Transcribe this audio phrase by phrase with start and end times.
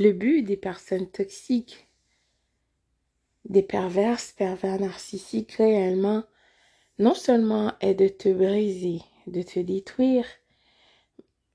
[0.00, 1.86] Le but des personnes toxiques,
[3.44, 6.24] des perverses, pervers narcissiques réellement,
[6.98, 10.26] non seulement est de te briser, de te détruire,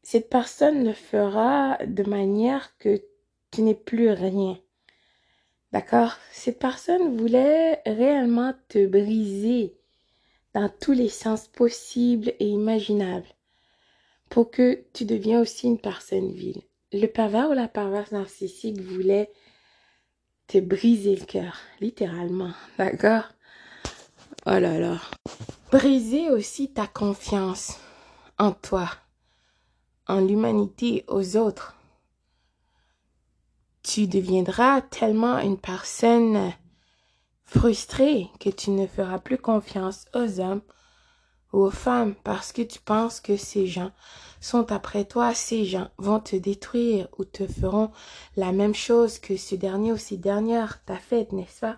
[0.04, 3.04] cette personne le fera de manière que
[3.52, 4.58] tu n'es plus rien.
[5.74, 6.15] D'accord?
[6.31, 9.76] Cette personne voulait réellement te briser
[10.53, 13.28] dans tous les sens possibles et imaginables
[14.29, 16.62] pour que tu deviens aussi une personne vile.
[16.91, 19.31] Le pervers ou la perverse narcissique voulait
[20.48, 22.52] te briser le cœur, littéralement.
[22.79, 23.25] D'accord?
[24.48, 24.99] Oh là là.
[25.71, 27.79] Briser aussi ta confiance
[28.39, 28.89] en toi,
[30.07, 31.75] en l'humanité, aux autres.
[33.84, 36.51] Tu deviendras tellement une personne
[37.43, 40.63] frustrée que tu ne feras plus confiance aux hommes
[41.52, 43.91] aux femmes parce que tu penses que ces gens
[44.40, 47.91] sont après toi, ces gens vont te détruire ou te feront
[48.35, 50.84] la même chose que ce dernier ou ces dernières.
[50.85, 51.77] T'a fait, n'est-ce pas?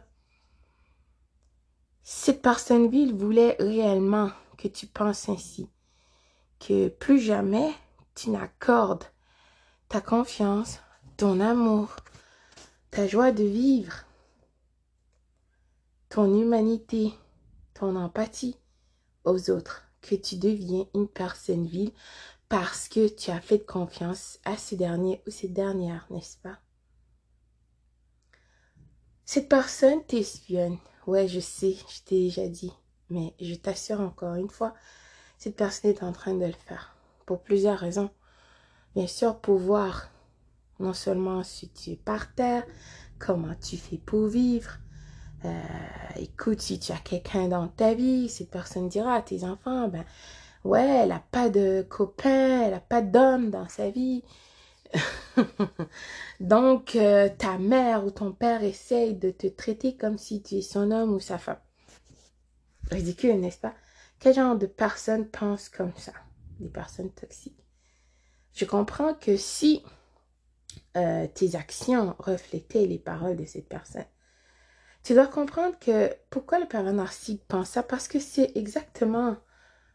[2.04, 5.70] Cette personne ville voulait réellement que tu penses ainsi,
[6.60, 7.73] que plus jamais
[8.15, 9.05] tu n'accordes
[9.88, 10.79] ta confiance,
[11.17, 11.95] ton amour,
[12.91, 14.05] ta joie de vivre,
[16.10, 17.13] ton humanité,
[17.73, 18.57] ton empathie
[19.23, 21.91] aux autres, que tu deviens une personne vile
[22.49, 26.59] parce que tu as fait confiance à ces derniers ou ces dernières, n'est-ce pas?
[29.25, 30.77] Cette personne t'espionne.
[31.07, 32.73] Ouais, je sais, je t'ai déjà dit.
[33.09, 34.73] Mais je t'assure encore une fois,
[35.37, 36.95] cette personne est en train de le faire.
[37.25, 38.09] Pour plusieurs raisons.
[38.95, 40.09] Bien sûr, pour voir
[40.79, 42.65] non seulement si tu es par terre,
[43.19, 44.79] comment tu fais pour vivre.
[45.45, 45.49] Euh,
[46.17, 50.05] écoute, si tu as quelqu'un dans ta vie, cette personne dira à tes enfants, ben,
[50.63, 54.23] ouais, elle n'a pas de copain, elle n'a pas d'homme dans sa vie.
[56.39, 60.61] Donc, euh, ta mère ou ton père essaye de te traiter comme si tu es
[60.61, 61.59] son homme ou sa femme.
[62.91, 63.73] Ridicule, n'est-ce pas?
[64.19, 66.13] Quel genre de personnes pensent comme ça?
[66.59, 67.57] Des personnes toxiques.
[68.53, 69.81] Je comprends que si
[70.97, 74.05] euh, tes actions reflétaient les paroles de cette personne,
[75.03, 77.84] tu dois comprendre que pourquoi le pervers narcissique pense ça?
[77.84, 79.38] Parce que c'est exactement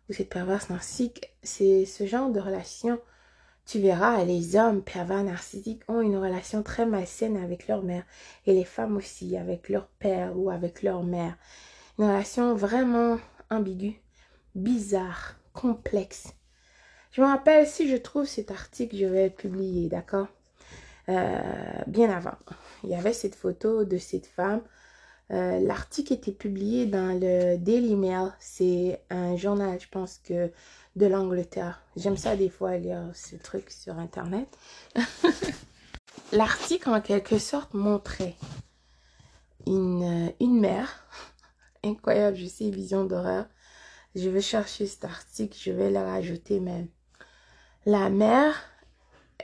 [0.09, 3.01] ou cette perverse narcissique, c'est ce genre de relation.
[3.67, 8.05] Tu verras, les hommes pervers narcissiques ont une relation très malsaine avec leur mère
[8.47, 11.37] et les femmes aussi avec leur père ou avec leur mère.
[11.99, 13.19] Une relation vraiment
[13.51, 14.01] ambiguë,
[14.55, 16.29] bizarre, complexe.
[17.13, 20.29] Je me rappelle, si je trouve cet article, je vais le publier, d'accord?
[21.09, 21.41] Euh,
[21.87, 22.37] Bien avant.
[22.85, 24.63] Il y avait cette photo de cette femme
[25.33, 28.33] euh, l'article était publié dans le Daily Mail.
[28.39, 30.53] C'est un journal, je pense que
[30.95, 31.83] de l'Angleterre.
[31.97, 34.47] J'aime ça des fois lire ce truc sur Internet.
[36.33, 38.37] L'article, en quelque sorte, montrait
[39.67, 41.07] une, une mère.
[41.85, 43.47] Incroyable, je sais, vision d'horreur.
[44.15, 46.89] Je vais chercher cet article, je vais le rajouter même.
[47.85, 48.55] La mère,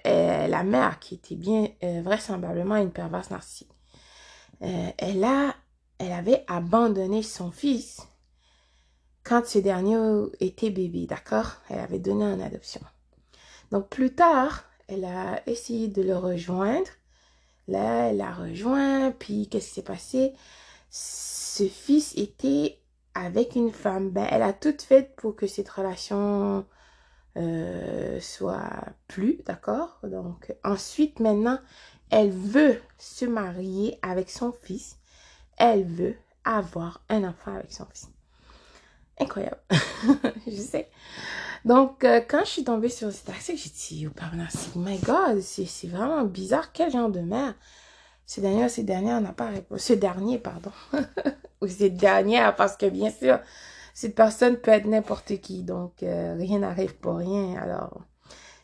[0.07, 3.69] euh, la mère qui était bien euh, vraisemblablement une perverse narcissique,
[4.61, 5.57] elle a
[6.03, 8.03] elle avait abandonné son fils
[9.23, 9.97] quand ce dernier
[10.41, 11.53] était bébé, d'accord?
[11.69, 12.81] Elle avait donné en adoption.
[13.71, 16.89] Donc plus tard, elle a essayé de le rejoindre.
[17.69, 20.35] Là, elle l'a rejoint, puis qu'est-ce qui s'est passé?
[20.91, 22.81] Ce fils était
[23.15, 24.11] avec une femme.
[24.11, 26.67] Ben, elle a tout fait pour que cette relation
[27.37, 30.01] euh, soit plus, d'accord?
[30.03, 31.61] Donc ensuite, maintenant,
[32.11, 34.99] elle veut se marier avec son fils
[35.59, 38.09] elle veut avoir un enfant avec son fils.
[39.19, 39.59] Incroyable.
[40.47, 40.89] je sais.
[41.65, 45.87] Donc, euh, quand je suis tombée sur cet article, j'ai dit, oh, my God, c'est
[45.87, 46.73] vraiment bizarre.
[46.73, 47.55] Quel genre de mère?
[48.27, 49.81] Ce dernier, ce dernier n'a pas répondu.
[49.81, 50.73] Ce dernier, pardon.
[51.61, 53.39] Ou cette dernière, parce que bien sûr,
[53.95, 55.63] cette personne peut être n'importe qui.
[55.63, 57.57] Donc, euh, rien n'arrive pour rien.
[57.61, 58.01] Alors,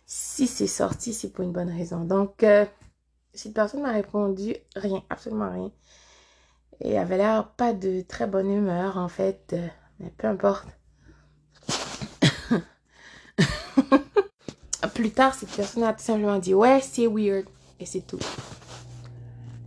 [0.06, 2.04] si c'est sorti, c'est pour une bonne raison.
[2.04, 2.64] Donc, euh,
[3.34, 5.70] cette personne m'a répondu rien, absolument rien.
[6.80, 9.54] Et avait l'air pas de très bonne humeur, en fait.
[10.00, 10.68] Mais peu importe.
[14.94, 17.46] Plus tard, cette personne a tout simplement dit Ouais, c'est weird.
[17.80, 18.18] Et c'est tout.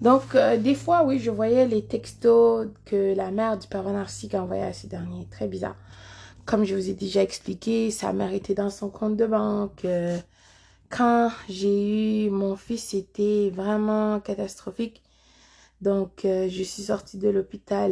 [0.01, 4.33] Donc, euh, des fois, oui, je voyais les textos que la mère du pervers narcissique
[4.33, 5.27] envoyait à ces derniers.
[5.29, 5.75] Très bizarre.
[6.45, 9.85] Comme je vous ai déjà expliqué, sa mère était dans son compte de banque.
[9.85, 10.17] Euh,
[10.89, 15.03] quand j'ai eu mon fils, c'était vraiment catastrophique.
[15.81, 17.91] Donc, euh, je suis sortie de l'hôpital,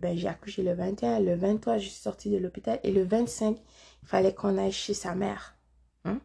[0.00, 3.56] ben, j'ai accouché le 21, le 23, je suis sortie de l'hôpital et le 25,
[4.02, 5.56] il fallait qu'on aille chez sa mère
[6.04, 6.20] hein,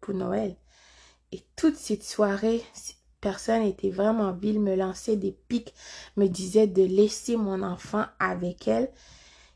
[0.00, 0.56] pour Noël.
[1.32, 2.62] Et toute cette soirée,
[3.22, 5.72] personne était vraiment vile, me lançait des pics,
[6.16, 8.90] me disait de laisser mon enfant avec elle,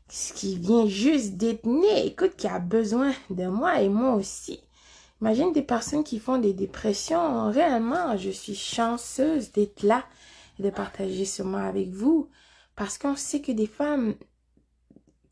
[0.09, 4.61] ce qui vient juste détenir, écoute, qui a besoin de moi et moi aussi.
[5.21, 7.51] Imagine des personnes qui font des dépressions.
[7.51, 10.05] Réellement, je suis chanceuse d'être là
[10.59, 12.29] et de partager ce moment avec vous.
[12.75, 14.15] Parce qu'on sait que des femmes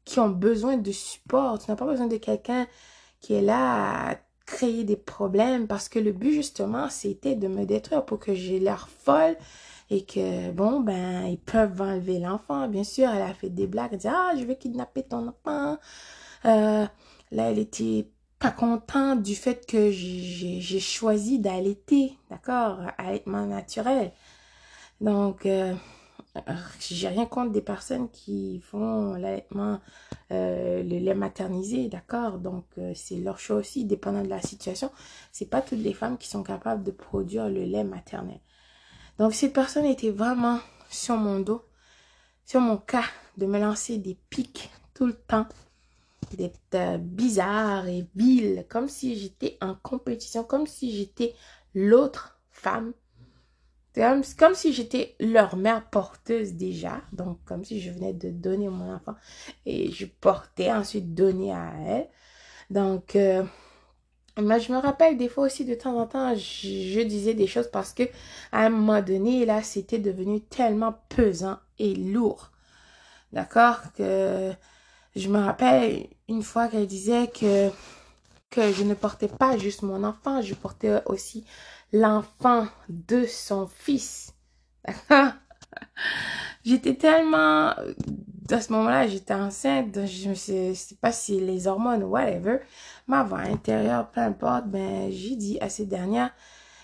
[0.04, 2.68] qui ont besoin de support, tu n'as pas besoin de quelqu'un
[3.20, 7.66] qui est là à créer des problèmes parce que le but justement c'était de me
[7.66, 9.36] détruire pour que j'ai l'air folle
[9.90, 13.10] et que bon ben ils peuvent enlever l'enfant bien sûr.
[13.10, 15.78] Elle a fait des blagues elle dit ah je vais kidnapper ton enfant.
[16.46, 16.86] Euh,
[17.32, 18.08] là elle était
[18.38, 24.12] pas contente du fait que j'ai choisi d'allaiter d'accord allaitement naturel
[25.02, 25.74] donc euh,
[26.80, 32.40] j'ai rien contre des personnes qui font euh, le lait maternisé, d'accord?
[32.40, 34.92] Donc, euh, c'est leur choix aussi, dépendant de la situation.
[35.32, 38.40] C'est pas toutes les femmes qui sont capables de produire le lait maternel.
[39.18, 40.60] Donc, cette personne était vraiment
[40.90, 41.64] sur mon dos,
[42.46, 43.06] sur mon cas,
[43.38, 45.48] de me lancer des pics tout le temps,
[46.38, 51.34] d'être euh, bizarre et vile, comme si j'étais en compétition, comme si j'étais
[51.74, 52.94] l'autre femme
[53.96, 57.02] comme, si j'étais leur mère porteuse déjà.
[57.14, 59.16] Donc, comme si je venais de donner mon enfant
[59.66, 62.10] et je portais ensuite donner à elle.
[62.70, 63.44] Donc, euh,
[64.42, 67.70] mais je me rappelle des fois aussi de temps en temps, je, disais des choses
[67.72, 68.04] parce que
[68.52, 72.52] à un moment donné, là, c'était devenu tellement pesant et lourd.
[73.32, 73.80] D'accord?
[73.98, 74.52] Que
[75.16, 77.70] je me rappelle une fois qu'elle disait que,
[78.50, 81.46] que je ne portais pas juste mon enfant, je portais aussi
[81.92, 84.34] l'enfant de son fils.
[86.64, 87.74] j'étais tellement...
[88.52, 90.06] À ce moment-là, j'étais enceinte.
[90.06, 92.60] Je ne sais pas si les hormones ou whatever.
[93.08, 94.68] Ma voix intérieure, peu importe.
[94.68, 96.32] Ben, j'ai dit à ces dernières,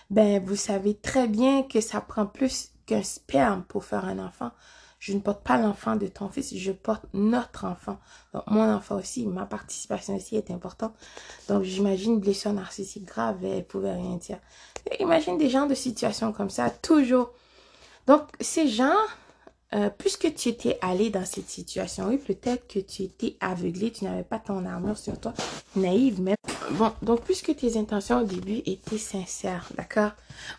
[0.09, 4.51] ben, vous savez très bien que ça prend plus qu'un sperme pour faire un enfant.
[5.01, 7.97] Je ne porte pas l'enfant de ton fils, je porte notre enfant.
[8.35, 10.93] Donc, mon enfant aussi, ma participation aussi est importante.
[11.49, 14.37] Donc, j'imagine blessure narcissique grave, elle pouvait rien dire.
[14.99, 17.31] imagine des gens de situation comme ça, toujours.
[18.05, 18.93] Donc, ces gens,
[19.73, 24.03] euh, puisque tu étais allé dans cette situation, oui, peut-être que tu étais aveuglé, tu
[24.03, 25.33] n'avais pas ton armure sur toi,
[25.75, 26.35] naïve même.
[26.71, 30.11] Bon, donc puisque tes intentions au début étaient sincères, d'accord?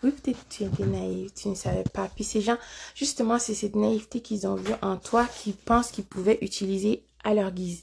[0.03, 2.09] Oui, peut-être tu étais naïve, tu ne savais pas.
[2.15, 2.59] Puis ces gens,
[2.95, 7.33] justement, c'est cette naïveté qu'ils ont vue en toi qu'ils pensent qu'ils pouvaient utiliser à
[7.35, 7.83] leur guise.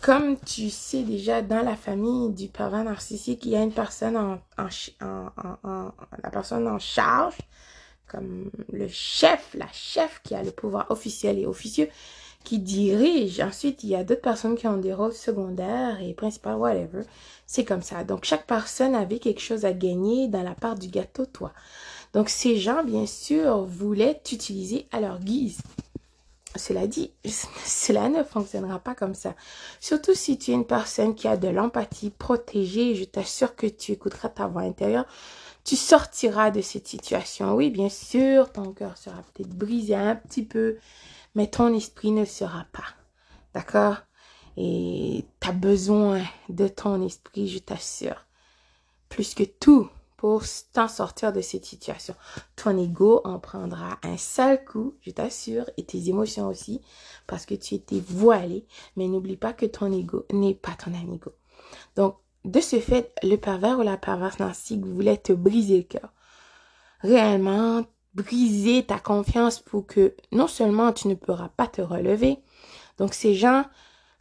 [0.00, 4.16] Comme tu sais déjà, dans la famille du pervers narcissique, il y a une personne
[4.16, 4.38] en,
[5.00, 7.38] la personne en charge,
[8.06, 11.88] comme le chef, la chef qui a le pouvoir officiel et officieux,
[12.56, 13.40] dirige.
[13.40, 17.02] Ensuite, il y a d'autres personnes qui ont des rôles secondaires et principaux, whatever.
[17.46, 18.04] C'est comme ça.
[18.04, 21.52] Donc, chaque personne avait quelque chose à gagner dans la part du gâteau, toi.
[22.14, 25.58] Donc, ces gens, bien sûr, voulaient t'utiliser à leur guise.
[26.56, 27.12] Cela dit,
[27.64, 29.34] cela ne fonctionnera pas comme ça.
[29.80, 33.92] Surtout si tu es une personne qui a de l'empathie protégée, je t'assure que tu
[33.92, 35.06] écouteras ta voix intérieure.
[35.64, 37.54] Tu sortiras de cette situation.
[37.54, 40.78] Oui, bien sûr, ton cœur sera peut-être brisé un petit peu,
[41.38, 42.96] mais ton esprit ne sera pas.
[43.54, 43.98] D'accord?
[44.56, 48.26] Et tu as besoin de ton esprit, je t'assure.
[49.08, 50.42] Plus que tout pour
[50.72, 52.16] t'en sortir de cette situation.
[52.56, 56.80] Ton ego en prendra un sale coup, je t'assure, et tes émotions aussi,
[57.28, 58.66] parce que tu étais voilé.
[58.96, 61.30] Mais n'oublie pas que ton ego n'est pas ton amigo.
[61.94, 66.12] Donc, de ce fait, le pervers ou la perverse narcissique voulait te briser le cœur.
[67.00, 67.84] Réellement,
[68.14, 72.38] briser ta confiance pour que non seulement tu ne pourras pas te relever,
[72.98, 73.64] donc ces gens,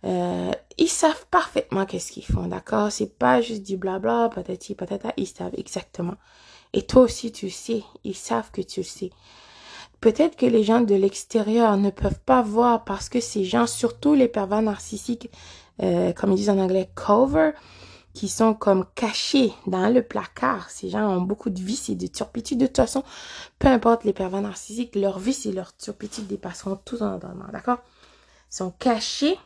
[0.06, 2.92] euh, ils savent parfaitement qu'est-ce qu'ils font, d'accord?
[2.92, 6.16] C'est pas juste du blabla, patati patata, ils savent exactement.
[6.74, 9.10] Et toi aussi tu sais, ils savent que tu sais.
[10.00, 14.14] Peut-être que les gens de l'extérieur ne peuvent pas voir parce que ces gens, surtout
[14.14, 15.32] les pervers narcissiques,
[15.82, 17.52] euh, comme ils disent en anglais, cover,
[18.18, 20.72] qui sont comme cachés dans le placard.
[20.72, 22.58] Ces gens ont beaucoup de vices et de turpitudes.
[22.58, 23.04] De toute façon,
[23.60, 27.78] peu importe les pervers narcissiques, leurs vices et leurs turpitudes dépasseront tout en entendement, d'accord?
[28.52, 29.38] Ils sont cachés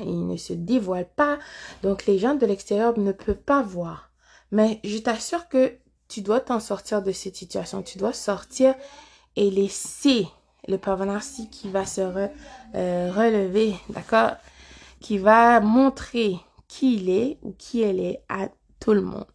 [0.00, 1.38] ils ne se dévoilent pas.
[1.82, 4.10] Donc, les gens de l'extérieur ne peuvent pas voir.
[4.50, 5.74] Mais je t'assure que
[6.08, 7.82] tu dois t'en sortir de cette situation.
[7.82, 8.74] Tu dois sortir
[9.36, 10.26] et laisser
[10.66, 14.32] le pervers narcissique qui va se euh, relever, d'accord?
[15.00, 18.48] Qui va montrer qui il est ou qui elle est à
[18.80, 19.26] tout le monde.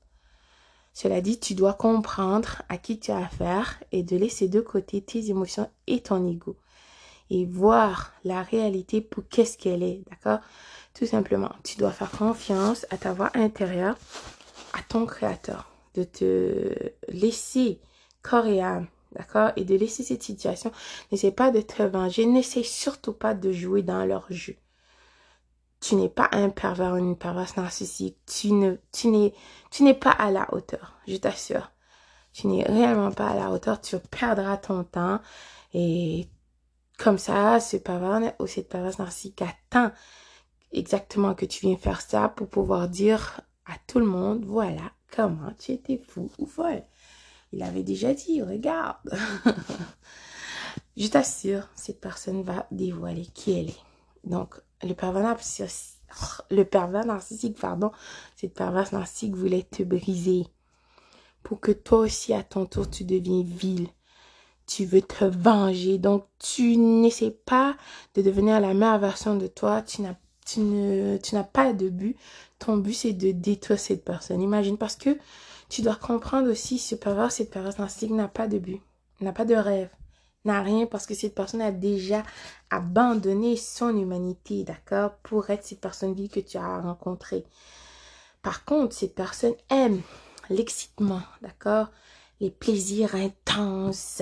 [0.93, 5.01] Cela dit, tu dois comprendre à qui tu as affaire et de laisser de côté
[5.01, 6.55] tes émotions et ton ego
[7.29, 10.39] et voir la réalité pour qu'est-ce qu'elle est, d'accord?
[10.93, 13.97] Tout simplement, tu dois faire confiance à ta voix intérieure,
[14.73, 17.79] à ton créateur, de te laisser
[18.21, 18.87] corps et âme.
[19.13, 19.51] D'accord?
[19.57, 20.71] Et de laisser cette situation.
[21.11, 22.25] N'essaie pas de te venger.
[22.25, 24.55] N'essaie surtout pas de jouer dans leur jeu.
[25.83, 28.17] Tu n'es pas un pervers ou une perverse narcissique.
[28.25, 29.33] Tu ne, tu n'es,
[29.69, 30.93] tu n'es pas à la hauteur.
[31.09, 31.71] Je t'assure.
[32.31, 33.81] Tu n'es réellement pas à la hauteur.
[33.81, 35.19] Tu perdras ton temps.
[35.73, 36.29] Et
[36.97, 39.91] comme ça, ce pervers ou cette perverse narcissique attend
[40.71, 45.51] exactement que tu viens faire ça pour pouvoir dire à tout le monde, voilà comment
[45.59, 46.83] tu étais fou ou folle.
[47.51, 49.13] Il avait déjà dit, regarde.
[50.97, 53.83] Je t'assure, cette personne va dévoiler qui elle est.
[54.23, 55.23] Donc, le pervers
[57.05, 57.91] narcissique, pardon,
[58.35, 60.47] cette perverse narcissique voulait te briser
[61.43, 63.89] pour que toi aussi, à ton tour, tu deviens vil.
[64.65, 65.97] Tu veux te venger.
[65.97, 67.75] Donc, tu n'essaies pas
[68.15, 69.81] de devenir la meilleure version de toi.
[69.81, 72.17] Tu n'as tu ne tu n'as pas de but.
[72.59, 74.41] Ton but, c'est de détruire cette personne.
[74.41, 75.17] Imagine, parce que
[75.69, 78.81] tu dois comprendre aussi, ce pervers, cette narcissique n'a pas de but,
[79.21, 79.89] n'a pas de rêve,
[80.45, 82.23] n'a rien parce que cette personne a déjà
[82.69, 87.45] abandonné son humanité, d'accord, pour être cette personne vie que tu as rencontrée.
[88.41, 90.01] Par contre, cette personne aime
[90.50, 91.88] l'excitement, d'accord,
[92.41, 94.21] les plaisirs intenses,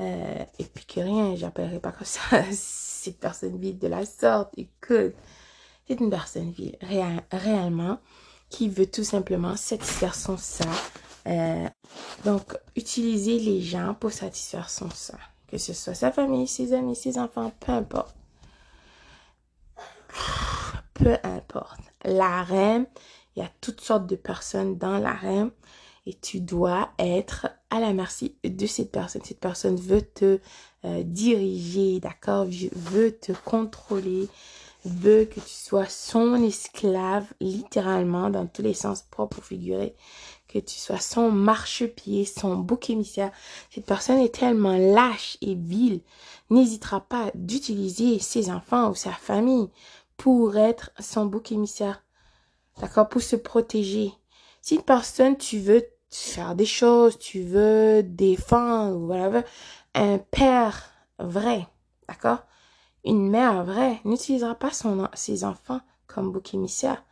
[0.00, 2.20] euh, et puis que rien, j'appellerai pas comme ça
[2.52, 4.52] cette personne vide de la sorte.
[4.56, 5.14] Écoute,
[5.86, 6.76] c'est une personne vide,
[7.30, 7.98] réellement
[8.48, 10.70] qui veut tout simplement satisfaire son sein.
[11.26, 11.68] Euh,
[12.24, 15.18] donc, utiliser les gens pour satisfaire son sein.
[15.48, 18.14] Que ce soit sa famille, ses amis, ses enfants, peu importe.
[20.94, 21.80] Peu importe.
[22.04, 22.86] La reine,
[23.34, 25.50] il y a toutes sortes de personnes dans la reine
[26.06, 29.22] et tu dois être à la merci de cette personne.
[29.24, 30.38] Cette personne veut te
[30.84, 34.28] euh, diriger, d'accord, veut te contrôler,
[34.84, 39.94] veut que tu sois son esclave, littéralement, dans tous les sens propres ou figurés,
[40.60, 43.30] que tu sois son marchepied, son bouc émissaire.
[43.70, 46.00] Cette personne est tellement lâche et vile,
[46.50, 49.68] n'hésitera pas d'utiliser ses enfants ou sa famille
[50.16, 52.02] pour être son bouc émissaire,
[52.80, 54.12] d'accord, pour se protéger.
[54.62, 59.44] Si une personne, tu veux faire des choses, tu veux défendre, voilà,
[59.94, 61.66] un père vrai,
[62.08, 62.38] d'accord,
[63.04, 67.04] une mère vraie n'utilisera pas son, ses enfants comme bouc émissaire.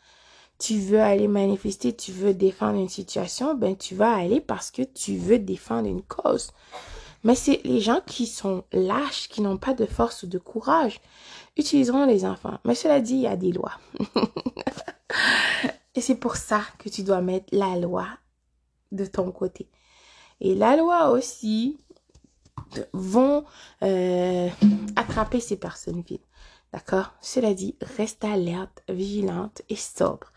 [0.59, 4.83] Tu veux aller manifester, tu veux défendre une situation, ben tu vas aller parce que
[4.83, 6.51] tu veux défendre une cause.
[7.25, 11.01] Mais c'est les gens qui sont lâches, qui n'ont pas de force ou de courage,
[11.57, 12.59] utiliseront les enfants.
[12.65, 13.79] Mais cela dit, il y a des lois.
[15.95, 18.07] Et c'est pour ça que tu dois mettre la loi
[18.93, 19.69] de ton côté.
[20.41, 21.79] Et la loi aussi
[22.93, 23.45] vont
[23.83, 24.49] euh,
[24.97, 26.21] attraper ces personnes vides.
[26.75, 27.13] D'accord?
[27.21, 30.33] Cela dit, reste alerte, vigilante et sobre.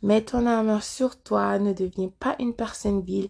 [0.00, 3.28] Mets ton armure sur toi, ne deviens pas une personne vile,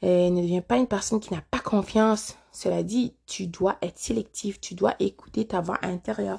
[0.00, 2.36] et ne deviens pas une personne qui n'a pas confiance.
[2.52, 6.38] Cela dit, tu dois être sélectif, tu dois écouter ta voix intérieure.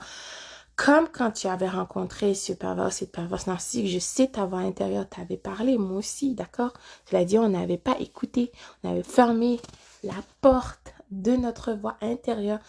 [0.77, 5.09] Comme quand tu avais rencontré ce pervers, cette perverse narcissique, je sais ta voix intérieure
[5.09, 6.71] t'avait parlé, moi aussi, d'accord?
[7.09, 9.59] Cela dit, on n'avait pas écouté, on avait fermé
[10.03, 12.59] la porte de notre voix intérieure.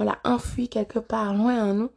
[0.00, 1.90] On l'a enfui quelque part loin en nous.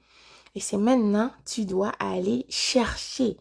[0.57, 3.37] Et c'est maintenant, tu dois aller chercher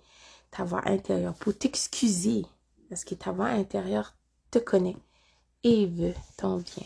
[0.51, 2.45] ta voix intérieure pour t'excuser.
[2.91, 4.13] Parce que ta voix intérieure
[4.51, 4.99] te connaît
[5.65, 6.85] et veut ton bien.